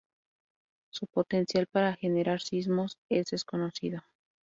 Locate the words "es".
3.07-3.25